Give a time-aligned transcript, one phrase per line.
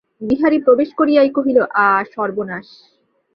[0.21, 2.67] বিহারী প্রবেশ করিয়াই কহিল, আ সর্বনাশ!